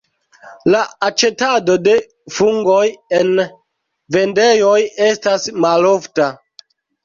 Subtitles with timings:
[0.75, 1.93] La aĉetado de
[2.39, 2.81] fungoj
[3.21, 3.31] en
[4.19, 4.81] vendejoj
[5.13, 6.35] estas malofta.